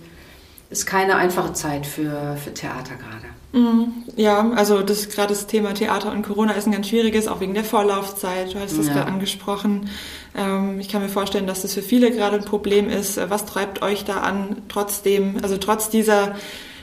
ist 0.72 0.86
keine 0.86 1.16
einfache 1.18 1.54
Zeit 1.54 1.86
für, 1.86 2.38
für 2.44 2.54
Theater 2.54 2.96
gerade. 2.96 3.28
Mhm. 3.54 4.06
Ja, 4.16 4.52
also 4.52 4.82
das 4.82 5.10
gerade 5.10 5.30
das 5.30 5.46
Thema 5.46 5.74
Theater 5.74 6.12
und 6.12 6.22
Corona 6.22 6.54
ist 6.54 6.68
ein 6.68 6.72
ganz 6.72 6.88
schwieriges, 6.88 7.28
auch 7.28 7.42
wegen 7.42 7.54
der 7.54 7.66
Vorlaufzeit. 7.66 8.54
Du 8.54 8.60
hast 8.60 8.78
das 8.78 8.88
ja. 8.88 8.94
gerade 8.94 9.08
angesprochen. 9.08 9.90
Ähm, 10.36 10.80
ich 10.80 10.88
kann 10.88 11.02
mir 11.02 11.10
vorstellen, 11.10 11.48
dass 11.48 11.62
das 11.62 11.74
für 11.74 11.82
viele 11.82 12.12
gerade 12.12 12.38
ein 12.38 12.46
Problem 12.46 12.90
ist. 12.90 13.20
Was 13.30 13.46
treibt 13.46 13.82
euch 13.82 14.06
da 14.06 14.22
an, 14.22 14.62
trotzdem, 14.70 15.38
also 15.42 15.58
trotz 15.58 15.90
dieser 15.90 16.36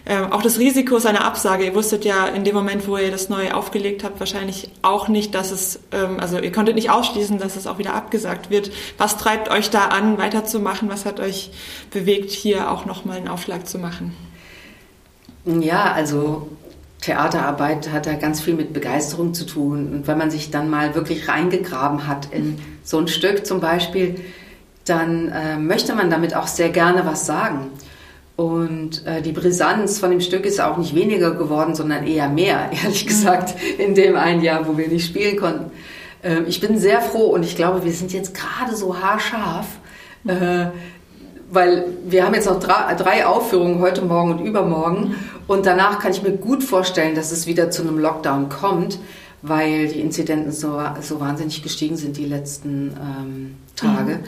ähm, 0.09 0.33
auch 0.33 0.41
das 0.41 0.59
Risiko 0.59 0.99
seiner 0.99 1.23
Absage. 1.23 1.67
Ihr 1.67 1.75
wusstet 1.75 2.07
ja 2.07 2.27
in 2.27 2.43
dem 2.43 2.55
Moment, 2.55 2.89
wo 2.89 2.97
ihr 2.97 3.11
das 3.11 3.29
neu 3.29 3.53
aufgelegt 3.53 4.05
habt, 4.05 4.19
wahrscheinlich 4.21 4.71
auch 4.81 5.09
nicht, 5.09 5.35
dass 5.35 5.51
es, 5.51 5.81
ähm, 5.93 6.19
also 6.19 6.39
ihr 6.39 6.51
konntet 6.51 6.77
nicht 6.77 6.89
ausschließen, 6.89 7.39
dass 7.39 7.57
es 7.57 7.67
auch 7.67 7.77
wieder 7.77 7.93
abgesagt 7.95 8.49
wird. 8.49 8.71
Was 8.97 9.19
treibt 9.19 9.51
euch 9.51 9.69
da 9.69 9.89
an, 9.89 10.17
weiterzumachen? 10.17 10.89
Was 10.89 11.05
hat 11.05 11.21
euch 11.21 11.51
bewegt, 11.91 12.31
hier 12.31 12.71
auch 12.71 12.87
nochmal 12.87 13.19
einen 13.19 13.29
Aufschlag 13.29 13.69
zu 13.69 13.79
machen? 13.79 14.17
Ja, 15.45 15.93
also 15.93 16.49
Theaterarbeit 17.03 17.93
hat 17.93 18.07
ja 18.07 18.15
ganz 18.15 18.41
viel 18.41 18.55
mit 18.55 18.73
Begeisterung 18.73 19.35
zu 19.35 19.45
tun. 19.45 19.93
Und 19.93 20.07
wenn 20.07 20.17
man 20.17 20.31
sich 20.31 20.51
dann 20.51 20.71
mal 20.71 20.95
wirklich 20.95 21.29
reingegraben 21.29 22.07
hat 22.07 22.33
in 22.33 22.59
so 22.83 22.99
ein 22.99 23.09
Stück 23.09 23.45
zum 23.45 23.61
Beispiel, 23.61 24.17
dann 24.87 25.29
äh, 25.29 25.59
möchte 25.59 25.95
man 25.95 26.09
damit 26.09 26.35
auch 26.35 26.47
sehr 26.47 26.71
gerne 26.71 27.05
was 27.05 27.27
sagen. 27.27 27.71
Und 28.39 29.05
äh, 29.05 29.21
die 29.21 29.33
Brisanz 29.33 29.99
von 29.99 30.13
dem 30.13 30.21
Stück 30.21 30.47
ist 30.47 30.61
auch 30.61 30.77
nicht 30.77 30.95
weniger 30.95 31.33
geworden, 31.33 31.75
sondern 31.75 32.07
eher 32.07 32.29
mehr, 32.29 32.71
ehrlich 32.85 33.03
mhm. 33.03 33.09
gesagt, 33.09 33.57
in 33.79 33.97
dem 33.97 34.15
einen 34.15 34.43
Jahr, 34.43 34.69
wo 34.69 34.79
wir 34.79 34.87
nicht 34.87 35.07
spielen 35.07 35.37
konnten. 35.37 35.73
Äh, 36.23 36.43
ich 36.47 36.61
bin 36.61 36.79
sehr 36.79 37.01
froh 37.01 37.31
und 37.31 37.43
ich 37.43 37.57
glaube, 37.57 37.85
wir 37.85 37.91
sind 37.91 38.13
jetzt 38.13 38.35
gerade 38.35 38.77
so 38.77 39.03
haarscharf, 39.03 39.67
äh, 40.29 40.67
weil 41.51 41.87
wir 42.07 42.25
haben 42.25 42.35
jetzt 42.35 42.47
noch 42.47 42.61
drei, 42.61 42.95
drei, 42.95 43.27
Aufführungen 43.27 43.81
heute 43.81 44.03
Morgen 44.03 44.31
und 44.31 44.47
übermorgen 44.47 45.01
mhm. 45.01 45.15
und 45.49 45.67
danach 45.67 45.99
kann 45.99 46.13
ich 46.13 46.23
mir 46.23 46.31
gut 46.31 46.63
vorstellen, 46.63 47.17
dass 47.17 47.33
es 47.33 47.49
wieder 47.49 47.73
zu 47.73 47.83
einem 47.83 47.99
Lockdown 47.99 48.51
kommt, 48.51 49.01
weil 49.43 49.89
die 49.89 50.01
Inzidenzen 50.01 50.53
so, 50.53 50.81
so 51.01 51.19
wahnsinnig 51.19 51.65
gestiegen 51.65 51.97
sind 51.97 52.17
die 52.17 52.27
letzten 52.27 52.93
ähm, 53.01 53.57
Tage. 53.75 54.19
Mhm. 54.19 54.25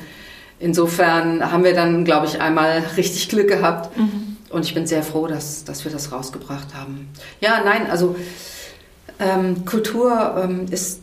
Insofern 0.61 1.51
haben 1.51 1.65
wir 1.65 1.75
dann, 1.75 2.05
glaube 2.05 2.27
ich, 2.27 2.41
einmal 2.41 2.83
richtig 2.97 3.29
Glück 3.31 3.49
gehabt. 3.49 3.97
Mhm. 3.97 4.37
Und 4.51 4.65
ich 4.67 4.75
bin 4.75 4.87
sehr 4.87 5.03
froh, 5.03 5.27
dass, 5.27 5.65
dass 5.65 5.85
wir 5.85 5.91
das 5.91 6.13
rausgebracht 6.13 6.75
haben. 6.75 7.09
Ja, 7.41 7.63
nein, 7.65 7.91
also 7.91 8.15
ähm, 9.19 9.65
Kultur 9.65 10.37
ähm, 10.43 10.67
ist 10.71 11.01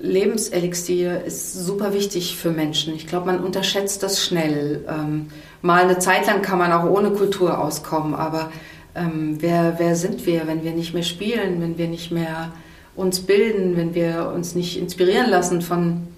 Lebenselixier, 0.00 1.24
ist 1.24 1.54
super 1.54 1.92
wichtig 1.92 2.36
für 2.36 2.50
Menschen. 2.50 2.94
Ich 2.94 3.06
glaube, 3.06 3.26
man 3.26 3.40
unterschätzt 3.40 4.02
das 4.02 4.22
schnell. 4.22 4.84
Ähm, 4.88 5.28
mal 5.62 5.84
eine 5.84 5.98
Zeit 5.98 6.26
lang 6.26 6.42
kann 6.42 6.58
man 6.58 6.72
auch 6.72 6.84
ohne 6.84 7.10
Kultur 7.10 7.58
auskommen, 7.58 8.14
aber 8.14 8.50
ähm, 8.94 9.36
wer, 9.40 9.74
wer 9.78 9.94
sind 9.96 10.26
wir, 10.26 10.46
wenn 10.46 10.64
wir 10.64 10.72
nicht 10.72 10.94
mehr 10.94 11.02
spielen, 11.02 11.60
wenn 11.60 11.78
wir 11.78 11.88
nicht 11.88 12.10
mehr 12.10 12.52
uns 12.96 13.20
bilden, 13.20 13.76
wenn 13.76 13.94
wir 13.94 14.32
uns 14.34 14.54
nicht 14.54 14.78
inspirieren 14.78 15.30
lassen 15.30 15.62
von 15.62 16.08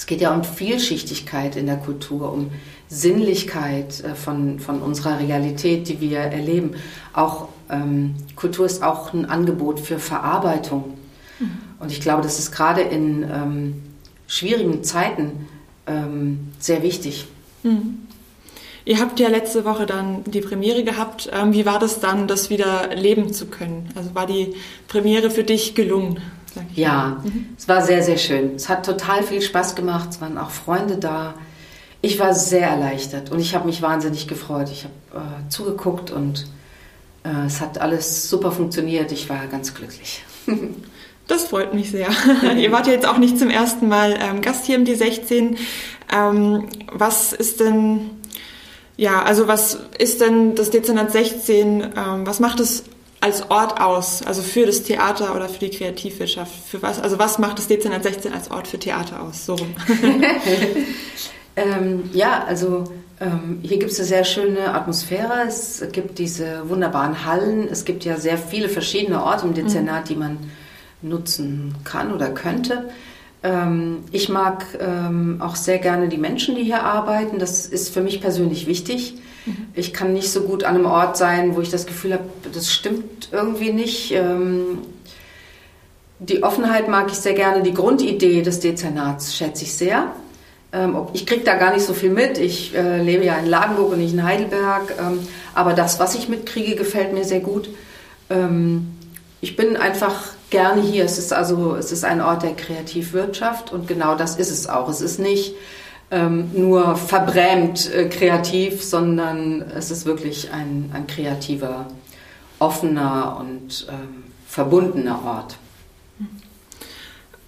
es 0.00 0.06
geht 0.06 0.22
ja 0.22 0.34
um 0.34 0.44
Vielschichtigkeit 0.44 1.56
in 1.56 1.66
der 1.66 1.76
Kultur, 1.76 2.32
um 2.32 2.50
Sinnlichkeit 2.88 4.02
äh, 4.02 4.14
von, 4.14 4.58
von 4.58 4.80
unserer 4.80 5.20
Realität, 5.20 5.88
die 5.88 6.00
wir 6.00 6.20
erleben. 6.20 6.72
Auch 7.12 7.48
ähm, 7.68 8.14
Kultur 8.34 8.64
ist 8.64 8.82
auch 8.82 9.12
ein 9.12 9.26
Angebot 9.26 9.78
für 9.78 9.98
Verarbeitung. 9.98 10.96
Mhm. 11.38 11.50
Und 11.80 11.92
ich 11.92 12.00
glaube, 12.00 12.22
das 12.22 12.38
ist 12.38 12.50
gerade 12.50 12.80
in 12.80 13.24
ähm, 13.24 13.82
schwierigen 14.26 14.82
Zeiten 14.84 15.46
ähm, 15.86 16.48
sehr 16.58 16.82
wichtig. 16.82 17.26
Mhm. 17.62 17.98
Ihr 18.86 19.00
habt 19.00 19.20
ja 19.20 19.28
letzte 19.28 19.66
Woche 19.66 19.84
dann 19.84 20.24
die 20.24 20.40
Premiere 20.40 20.82
gehabt. 20.82 21.28
Ähm, 21.30 21.52
wie 21.52 21.66
war 21.66 21.78
das 21.78 22.00
dann, 22.00 22.26
das 22.26 22.48
wieder 22.48 22.94
leben 22.94 23.34
zu 23.34 23.48
können? 23.48 23.90
Also 23.94 24.14
war 24.14 24.26
die 24.26 24.54
Premiere 24.88 25.30
für 25.30 25.44
dich 25.44 25.74
gelungen? 25.74 26.22
Ja, 26.74 27.20
mhm. 27.22 27.46
es 27.56 27.68
war 27.68 27.82
sehr, 27.82 28.02
sehr 28.02 28.18
schön. 28.18 28.54
Es 28.54 28.68
hat 28.68 28.84
total 28.84 29.22
viel 29.22 29.42
Spaß 29.42 29.74
gemacht. 29.74 30.10
Es 30.10 30.20
waren 30.20 30.38
auch 30.38 30.50
Freunde 30.50 30.96
da. 30.96 31.34
Ich 32.02 32.18
war 32.18 32.34
sehr 32.34 32.66
erleichtert 32.66 33.30
und 33.30 33.40
ich 33.40 33.54
habe 33.54 33.66
mich 33.66 33.82
wahnsinnig 33.82 34.26
gefreut. 34.26 34.70
Ich 34.70 34.84
habe 34.84 35.24
äh, 35.24 35.48
zugeguckt 35.50 36.10
und 36.10 36.46
äh, 37.24 37.46
es 37.46 37.60
hat 37.60 37.78
alles 37.78 38.28
super 38.28 38.52
funktioniert. 38.52 39.12
Ich 39.12 39.28
war 39.28 39.46
ganz 39.46 39.74
glücklich. 39.74 40.22
Das 41.30 41.44
freut 41.44 41.74
mich 41.74 41.92
sehr. 41.92 42.08
Ihr 42.56 42.72
wart 42.72 42.88
ja 42.88 42.92
jetzt 42.92 43.06
auch 43.06 43.18
nicht 43.18 43.38
zum 43.38 43.50
ersten 43.50 43.86
Mal 43.86 44.18
ähm, 44.20 44.40
Gast 44.40 44.66
hier 44.66 44.74
im 44.74 44.84
D16. 44.84 45.56
Ähm, 46.12 46.66
was 46.90 47.32
ist 47.32 47.60
denn, 47.60 48.10
ja, 48.96 49.22
also 49.22 49.46
was 49.46 49.78
ist 49.96 50.20
denn 50.20 50.56
das 50.56 50.70
Dezernat 50.70 51.12
16, 51.12 51.82
ähm, 51.82 52.26
was 52.26 52.40
macht 52.40 52.58
es 52.58 52.82
als 53.20 53.50
Ort 53.50 53.80
aus, 53.80 54.22
also 54.22 54.42
für 54.42 54.66
das 54.66 54.82
Theater 54.82 55.34
oder 55.34 55.48
für 55.48 55.58
die 55.58 55.70
Kreativwirtschaft? 55.70 56.52
Für 56.66 56.82
was, 56.82 57.00
also 57.00 57.18
was 57.18 57.38
macht 57.38 57.58
das 57.58 57.68
Dezernat 57.68 58.02
16 58.02 58.32
als 58.32 58.50
Ort 58.50 58.66
für 58.66 58.78
Theater 58.78 59.22
aus? 59.22 59.44
So 59.44 59.56
rum. 59.56 59.74
ähm, 61.56 62.10
ja, 62.14 62.44
also 62.44 62.84
ähm, 63.20 63.60
hier 63.62 63.78
gibt 63.78 63.92
es 63.92 63.98
eine 63.98 64.08
sehr 64.08 64.24
schöne 64.24 64.74
Atmosphäre. 64.74 65.44
Es 65.46 65.84
gibt 65.92 66.18
diese 66.18 66.68
wunderbaren 66.68 67.26
Hallen. 67.26 67.68
Es 67.70 67.84
gibt 67.84 68.04
ja 68.04 68.16
sehr 68.16 68.38
viele 68.38 68.70
verschiedene 68.70 69.22
Orte 69.22 69.46
im 69.46 69.54
Dezernat, 69.54 70.04
mhm. 70.04 70.08
die 70.08 70.16
man 70.16 70.38
nutzen 71.02 71.74
kann 71.84 72.12
oder 72.12 72.30
könnte. 72.30 72.88
Ähm, 73.42 74.04
ich 74.12 74.30
mag 74.30 74.64
ähm, 74.80 75.36
auch 75.40 75.56
sehr 75.56 75.78
gerne 75.78 76.08
die 76.08 76.18
Menschen, 76.18 76.54
die 76.54 76.64
hier 76.64 76.82
arbeiten. 76.82 77.38
Das 77.38 77.66
ist 77.66 77.92
für 77.92 78.00
mich 78.00 78.22
persönlich 78.22 78.66
wichtig. 78.66 79.14
Ich 79.74 79.92
kann 79.92 80.12
nicht 80.12 80.30
so 80.30 80.42
gut 80.42 80.64
an 80.64 80.76
einem 80.76 80.86
Ort 80.86 81.16
sein, 81.16 81.56
wo 81.56 81.60
ich 81.60 81.70
das 81.70 81.86
Gefühl 81.86 82.14
habe, 82.14 82.24
das 82.52 82.70
stimmt 82.70 83.28
irgendwie 83.32 83.72
nicht. 83.72 84.12
Ähm, 84.12 84.78
die 86.18 86.42
Offenheit 86.42 86.88
mag 86.88 87.10
ich 87.10 87.16
sehr 87.16 87.32
gerne. 87.32 87.62
Die 87.62 87.72
Grundidee 87.72 88.42
des 88.42 88.60
Dezernats 88.60 89.36
schätze 89.36 89.64
ich 89.64 89.74
sehr. 89.74 90.12
Ähm, 90.72 90.96
ich 91.14 91.26
kriege 91.26 91.44
da 91.44 91.56
gar 91.56 91.72
nicht 91.72 91.84
so 91.84 91.94
viel 91.94 92.10
mit. 92.10 92.38
Ich 92.38 92.74
äh, 92.74 93.02
lebe 93.02 93.24
ja 93.24 93.38
in 93.38 93.46
Ladenburg 93.46 93.92
und 93.92 93.98
nicht 93.98 94.12
in 94.12 94.24
Heidelberg. 94.24 94.94
Ähm, 94.98 95.26
aber 95.54 95.72
das, 95.72 95.98
was 95.98 96.14
ich 96.14 96.28
mitkriege, 96.28 96.76
gefällt 96.76 97.12
mir 97.12 97.24
sehr 97.24 97.40
gut. 97.40 97.68
Ich 99.40 99.56
bin 99.56 99.76
einfach 99.76 100.22
gerne 100.50 100.82
hier. 100.82 101.04
Es 101.04 101.18
ist 101.18 101.32
also 101.32 101.74
es 101.74 101.90
ist 101.90 102.04
ein 102.04 102.20
Ort 102.20 102.44
der 102.44 102.54
Kreativwirtschaft 102.54 103.72
und 103.72 103.88
genau 103.88 104.14
das 104.14 104.36
ist 104.36 104.52
es 104.52 104.68
auch. 104.68 104.88
Es 104.88 105.00
ist 105.00 105.18
nicht 105.18 105.56
ähm, 106.10 106.50
nur 106.54 106.96
verbrämt 106.96 107.92
äh, 107.92 108.08
kreativ, 108.08 108.82
sondern 108.82 109.62
es 109.62 109.90
ist 109.90 110.06
wirklich 110.06 110.52
ein, 110.52 110.90
ein 110.92 111.06
kreativer, 111.06 111.86
offener 112.58 113.36
und 113.40 113.86
ähm, 113.88 114.24
verbundener 114.46 115.24
Ort. 115.24 115.56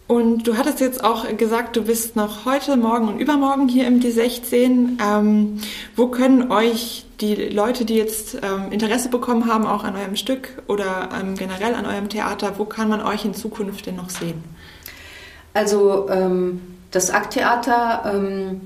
Und 0.07 0.47
du 0.47 0.59
hattest 0.59 0.81
jetzt 0.81 1.03
auch 1.05 1.27
gesagt, 1.39 1.75
du 1.75 1.85
bist 1.85 2.17
noch 2.17 2.45
heute, 2.45 2.77
morgen 2.77 3.09
und 3.09 3.19
übermorgen 3.19 3.67
hier 3.67 3.87
im 3.87 3.99
D16. 3.99 4.99
Ähm, 5.03 5.59
wo 5.97 6.09
können 6.09 6.53
euch 6.53 7.07
die 7.23 7.35
Leute, 7.35 7.85
die 7.85 7.95
jetzt 7.95 8.35
ähm, 8.35 8.71
Interesse 8.71 9.09
bekommen 9.09 9.47
haben, 9.47 9.65
auch 9.65 9.85
an 9.85 9.97
eurem 9.97 10.17
Stück 10.17 10.63
oder 10.69 11.09
ähm, 11.19 11.35
generell 11.37 11.75
an 11.75 11.87
eurem 11.87 12.09
Theater, 12.11 12.59
wo 12.59 12.67
kann 12.67 12.89
man 12.89 13.01
euch 13.01 13.25
in 13.25 13.33
Zukunft 13.33 13.87
denn 13.87 13.97
noch 13.97 14.11
sehen? 14.11 14.45
Also 15.55 16.09
ähm, 16.11 16.61
das 16.93 17.11
Akttheater 17.11 18.13
ähm, 18.15 18.61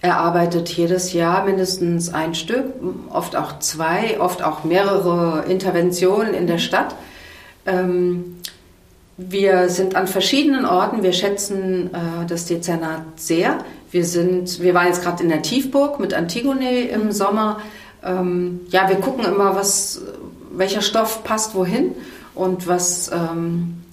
erarbeitet 0.00 0.68
jedes 0.70 1.12
Jahr 1.12 1.44
mindestens 1.44 2.12
ein 2.12 2.34
Stück, 2.34 2.66
oft 3.10 3.36
auch 3.36 3.58
zwei, 3.58 4.20
oft 4.20 4.42
auch 4.42 4.64
mehrere 4.64 5.44
Interventionen 5.48 6.34
in 6.34 6.46
der 6.46 6.58
Stadt. 6.58 6.94
Ähm, 7.66 8.36
wir 9.16 9.68
sind 9.68 9.94
an 9.94 10.06
verschiedenen 10.06 10.66
Orten. 10.66 11.02
Wir 11.02 11.12
schätzen 11.12 11.90
äh, 11.94 12.26
das 12.26 12.46
Dezernat 12.46 13.02
sehr. 13.16 13.58
Wir 13.90 14.04
sind, 14.04 14.60
wir 14.60 14.74
waren 14.74 14.88
jetzt 14.88 15.02
gerade 15.02 15.22
in 15.22 15.28
der 15.28 15.42
Tiefburg 15.42 16.00
mit 16.00 16.14
Antigone 16.14 16.88
im 16.88 17.12
Sommer. 17.12 17.60
Ähm, 18.04 18.60
ja, 18.68 18.88
wir 18.88 18.96
gucken 18.96 19.24
immer, 19.24 19.54
was, 19.54 20.02
welcher 20.52 20.82
Stoff 20.82 21.24
passt 21.24 21.54
wohin 21.54 21.92
und 22.34 22.66
was 22.66 23.10
ähm, 23.12 23.83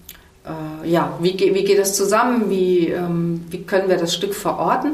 äh, 0.45 0.89
ja, 0.89 1.17
wie, 1.21 1.37
wie 1.37 1.63
geht 1.63 1.79
das 1.79 1.95
zusammen, 1.95 2.49
wie, 2.49 2.87
ähm, 2.87 3.45
wie 3.49 3.63
können 3.63 3.89
wir 3.89 3.97
das 3.97 4.13
Stück 4.13 4.33
verorten. 4.33 4.93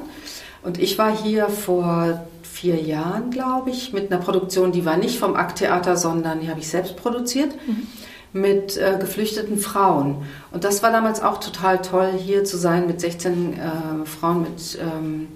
Und 0.63 0.79
ich 0.79 0.97
war 0.97 1.15
hier 1.15 1.47
vor 1.47 2.25
vier 2.43 2.81
Jahren, 2.81 3.29
glaube 3.29 3.69
ich, 3.69 3.93
mit 3.93 4.11
einer 4.11 4.21
Produktion, 4.21 4.71
die 4.71 4.83
war 4.83 4.97
nicht 4.97 5.19
vom 5.19 5.35
Akttheater, 5.35 5.95
sondern 5.95 6.41
die 6.41 6.49
habe 6.49 6.59
ich 6.59 6.67
selbst 6.67 6.97
produziert, 6.97 7.51
mhm. 7.67 7.87
mit 8.33 8.77
äh, 8.77 8.97
geflüchteten 8.99 9.57
Frauen. 9.59 10.25
Und 10.51 10.63
das 10.63 10.81
war 10.81 10.91
damals 10.91 11.21
auch 11.21 11.39
total 11.39 11.81
toll, 11.81 12.09
hier 12.17 12.43
zu 12.43 12.57
sein 12.57 12.87
mit 12.87 12.99
16 12.99 13.53
äh, 13.53 14.05
Frauen, 14.05 14.41
mit 14.41 14.77
ähm, 14.81 15.27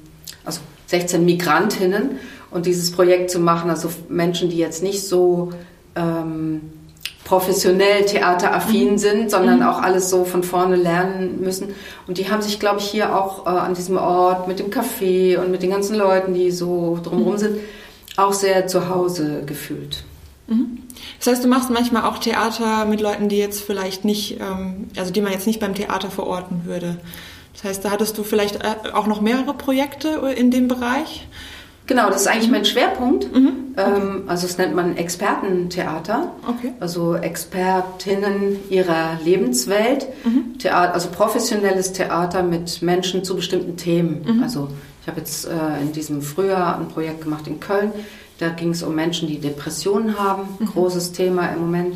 also 0.44 0.62
16 0.88 1.24
Migrantinnen 1.24 2.18
und 2.50 2.66
dieses 2.66 2.92
Projekt 2.92 3.30
zu 3.30 3.40
machen, 3.40 3.70
also 3.70 3.90
Menschen, 4.10 4.50
die 4.50 4.58
jetzt 4.58 4.84
nicht 4.84 5.08
so 5.08 5.52
ähm, 5.96 6.62
professionell 7.24 8.06
theateraffin 8.06 8.94
mhm. 8.94 8.98
sind, 8.98 9.32
sondern 9.32 9.60
mhm. 9.60 9.66
auch 9.66 9.82
alles 9.82 10.10
so 10.10 10.26
von 10.26 10.44
vorne 10.44 10.76
lernen 10.76 11.40
müssen. 11.42 11.74
Und 12.08 12.18
die 12.18 12.30
haben 12.30 12.42
sich, 12.42 12.60
glaube 12.60 12.80
ich, 12.80 12.86
hier 12.86 13.16
auch 13.16 13.46
äh, 13.46 13.50
an 13.50 13.74
diesem 13.74 13.98
Ort 13.98 14.48
mit 14.48 14.60
dem 14.60 14.70
Café 14.70 15.38
und 15.38 15.52
mit 15.52 15.64
den 15.64 15.70
ganzen 15.70 15.96
Leuten, 15.96 16.34
die 16.34 16.52
so 16.52 17.00
drumherum 17.02 17.34
mhm. 17.34 17.38
sind, 17.38 17.58
auch 18.18 18.34
sehr 18.34 18.68
zu 18.68 18.90
Hause 18.90 19.44
gefühlt. 19.46 20.04
Mhm. 20.48 20.80
Das 21.20 21.28
heißt, 21.28 21.44
du 21.44 21.48
machst 21.48 21.70
manchmal 21.70 22.04
auch 22.04 22.18
Theater 22.18 22.86
mit 22.86 23.02
Leuten, 23.02 23.30
die 23.30 23.38
jetzt 23.38 23.62
vielleicht 23.62 24.04
nicht, 24.04 24.40
ähm, 24.40 24.90
also 24.98 25.12
die 25.12 25.22
man 25.22 25.32
jetzt 25.32 25.48
nicht 25.48 25.60
beim 25.60 25.76
Theater 25.76 26.10
verorten 26.10 26.66
würde. 26.66 26.98
Das 27.54 27.64
heißt, 27.64 27.86
da 27.86 27.92
hattest 27.92 28.18
du 28.18 28.24
vielleicht 28.24 28.58
äh, 28.58 28.92
auch 28.94 29.08
noch 29.08 29.22
mehrere 29.22 29.54
Projekte 29.54 30.34
in 30.36 30.52
dem 30.52 30.68
Bereich? 30.68 31.28
Genau, 31.92 32.10
das 32.10 32.22
ist 32.22 32.28
eigentlich 32.28 32.50
mein 32.50 32.64
Schwerpunkt. 32.64 33.36
Mhm. 33.36 33.76
Okay. 33.76 33.92
Ähm, 33.98 34.24
also 34.28 34.46
es 34.46 34.58
nennt 34.58 34.74
man 34.74 34.96
Expertentheater. 34.96 36.32
Okay. 36.48 36.72
Also 36.80 37.16
Expertinnen 37.16 38.60
ihrer 38.70 39.20
Lebenswelt. 39.26 40.08
Mhm. 40.24 40.58
Theater, 40.58 40.94
also 40.94 41.10
professionelles 41.10 41.92
Theater 41.92 42.44
mit 42.44 42.82
Menschen 42.82 43.26
zu 43.26 43.36
bestimmten 43.36 43.76
Themen. 43.76 44.26
Mhm. 44.26 44.42
Also 44.42 44.70
ich 45.02 45.08
habe 45.10 45.20
jetzt 45.20 45.46
äh, 45.46 45.82
in 45.82 45.92
diesem 45.92 46.22
Frühjahr 46.22 46.80
ein 46.80 46.88
Projekt 46.88 47.24
gemacht 47.24 47.46
in 47.48 47.60
Köln. 47.60 47.92
Da 48.40 48.48
ging 48.48 48.70
es 48.70 48.84
um 48.84 48.96
Menschen, 48.96 49.28
die 49.28 49.40
Depressionen 49.40 50.18
haben. 50.18 50.44
Mhm. 50.60 50.68
Großes 50.68 51.12
Thema 51.12 51.48
im 51.48 51.60
Moment. 51.60 51.96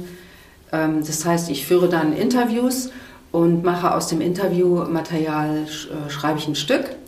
Ähm, 0.73 1.05
das 1.07 1.23
heißt, 1.23 1.49
ich 1.49 1.65
führe 1.65 1.87
dann 1.87 2.11
Interviews 2.11 2.89
und 3.31 3.63
mache 3.63 3.93
aus 3.93 4.07
dem 4.07 4.19
Interviewmaterial, 4.19 5.67
äh, 5.67 6.09
schreibe 6.09 6.39
ich 6.39 6.49
ein 6.49 6.55
Stück 6.55 6.83
mhm. 6.83 7.04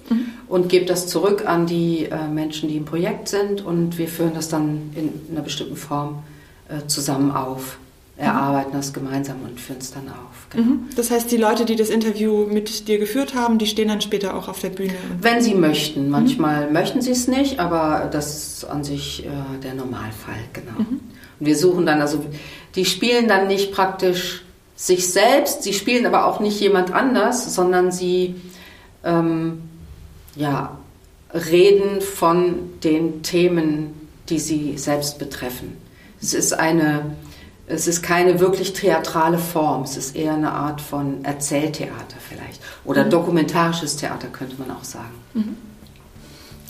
Und 0.48 0.70
gebe 0.70 0.86
das 0.86 1.08
zurück 1.08 1.46
an 1.46 1.66
die 1.66 2.06
äh, 2.06 2.28
Menschen, 2.28 2.70
die 2.70 2.78
im 2.78 2.86
Projekt 2.86 3.28
sind 3.30 3.66
und 3.66 3.98
wir 3.98 4.08
führen 4.08 4.34
das 4.34 4.50
dann 4.50 4.92
in 4.96 5.12
einer 5.32 5.42
bestimmten 5.42 5.76
Form 5.76 6.24
äh, 6.70 6.88
zusammen 6.88 7.32
auf 7.32 7.78
erarbeiten 8.18 8.72
das 8.74 8.94
gemeinsam 8.94 9.38
und 9.44 9.60
führen 9.60 9.78
es 9.80 9.92
dann 9.92 10.10
auf. 10.10 10.48
Genau. 10.50 10.66
Mhm. 10.66 10.90
Das 10.96 11.12
heißt, 11.12 11.32
die 11.32 11.38
Leute, 11.38 11.66
die 11.66 11.76
das 11.76 11.90
Interview 11.90 12.48
mit 12.48 12.88
dir 12.88 12.98
geführt 12.98 13.36
haben, 13.36 13.60
die 13.60 13.68
stehen 13.68 13.90
dann 13.90 14.02
später 14.02 14.36
auch 14.36 14.48
auf 14.48 14.60
der 14.60 14.70
Bühne? 14.70 14.94
Wenn 15.22 15.42
sie 15.42 15.54
möchten. 15.54 16.10
Manchmal 16.10 16.68
mhm. 16.68 16.74
möchten 16.74 17.02
sie 17.02 17.12
es 17.12 17.28
nicht, 17.28 17.60
aber 17.60 18.10
das 18.12 18.54
ist 18.54 18.66
an 18.66 18.84
sich 18.84 19.26
äh, 19.26 19.30
der 19.64 19.76
Normalfall, 19.76 20.40
genau. 20.54 20.80
Mhm. 20.80 21.00
Und 21.40 21.46
wir 21.46 21.56
suchen 21.56 21.86
dann, 21.86 22.02
also 22.02 22.26
die 22.76 22.86
spielen 22.86 23.28
dann 23.28 23.48
nicht 23.48 23.72
praktisch 23.72 24.44
sich 24.76 25.08
selbst, 25.08 25.64
sie 25.64 25.74
spielen 25.74 26.06
aber 26.06 26.26
auch 26.26 26.40
nicht 26.40 26.60
jemand 26.60 26.92
anders, 26.92 27.54
sondern 27.54 27.92
sie 27.92 28.36
ähm, 29.04 29.62
ja, 30.38 30.78
reden 31.34 32.02
von 32.02 32.80
den 32.84 33.24
Themen, 33.24 34.10
die 34.30 34.40
sie 34.40 34.78
selbst 34.78 35.20
betreffen. 35.20 35.78
Es 36.22 36.34
ist 36.34 36.54
eine 36.54 37.16
es 37.68 37.88
ist 37.88 38.02
keine 38.02 38.40
wirklich 38.40 38.74
theatrale 38.74 39.38
Form, 39.38 39.84
es 39.84 39.98
ist 39.98 40.16
eher 40.16 40.34
eine 40.34 40.52
Art 40.52 40.80
von 40.80 41.24
Erzähltheater 41.26 42.16
vielleicht. 42.18 42.62
Oder 42.86 43.06
mhm. 43.06 43.10
dokumentarisches 43.10 43.98
Theater 43.98 44.28
könnte 44.30 44.56
man 44.58 44.72
auch 44.72 44.86
sagen. 44.86 45.14
Mhm. 45.34 45.58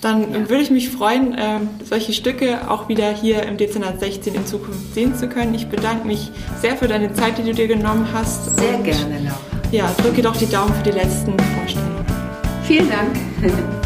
Dann 0.01 0.21
ja. 0.21 0.50
würde 0.50 0.62
ich 0.62 0.71
mich 0.71 0.89
freuen, 0.89 1.36
äh, 1.36 1.59
solche 1.83 2.13
Stücke 2.13 2.69
auch 2.69 2.89
wieder 2.89 3.12
hier 3.12 3.43
im 3.43 3.57
Dezernat 3.57 4.00
16 4.00 4.36
in 4.36 4.45
Zukunft 4.45 4.93
sehen 4.93 5.15
zu 5.15 5.27
können. 5.27 5.53
Ich 5.53 5.67
bedanke 5.67 6.05
mich 6.05 6.31
sehr 6.62 6.75
für 6.77 6.88
deine 6.88 7.13
Zeit, 7.13 7.38
die 7.38 7.43
du 7.43 7.53
dir 7.53 7.67
genommen 7.67 8.07
hast. 8.13 8.57
Sehr 8.57 8.77
gerne, 8.79 9.19
Laura. 9.24 9.39
Ja, 9.71 9.91
drücke 10.01 10.21
doch 10.21 10.38
die 10.38 10.47
Daumen 10.47 10.74
für 10.75 10.83
die 10.83 10.97
letzten 10.97 11.36
Vorstellungen. 11.57 11.97
Vielen 12.67 12.89
Dank. 12.89 13.76